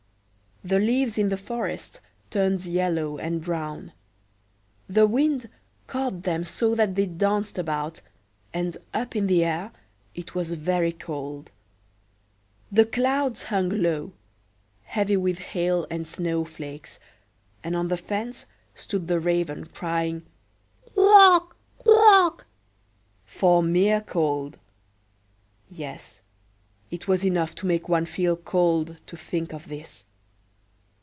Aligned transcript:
The 0.63 0.77
leaves 0.77 1.17
in 1.17 1.29
the 1.29 1.37
forest 1.37 2.01
turned 2.29 2.67
yellow 2.67 3.17
and 3.17 3.43
brown; 3.43 3.93
the 4.87 5.07
wind 5.07 5.49
caught 5.87 6.21
them 6.21 6.45
so 6.45 6.75
that 6.75 6.93
they 6.93 7.07
danced 7.07 7.57
about, 7.57 8.01
and 8.53 8.77
up 8.93 9.15
in 9.15 9.25
the 9.25 9.43
air 9.43 9.71
it 10.13 10.35
was 10.35 10.53
very 10.53 10.91
cold. 10.91 11.49
The 12.71 12.85
clouds 12.85 13.45
hung 13.45 13.69
low, 13.69 14.13
heavy 14.83 15.17
with 15.17 15.39
hail 15.39 15.87
and 15.89 16.05
snow 16.05 16.45
flakes, 16.45 16.99
and 17.63 17.75
on 17.75 17.87
the 17.87 17.97
fence 17.97 18.45
stood 18.75 19.07
the 19.07 19.19
raven, 19.19 19.65
crying, 19.65 20.27
"Croak! 20.93 21.55
croak!" 21.83 22.45
for 23.25 23.63
mere 23.63 23.99
cold; 24.01 24.59
yes, 25.71 26.21
it 26.91 27.07
was 27.07 27.25
enough 27.25 27.55
to 27.55 27.65
make 27.65 27.89
one 27.89 28.05
feel 28.05 28.35
cold 28.35 29.01
to 29.07 29.17
think 29.17 29.53
of 29.53 29.67
this. 29.67 30.05